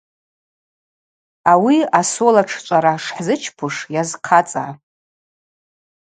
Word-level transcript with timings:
Ауи 1.51 1.77
асоло 1.99 2.41
шӏчӏвара 2.51 2.93
шхӏзычпуш 3.03 3.75
йазхъацӏа. 3.93 4.65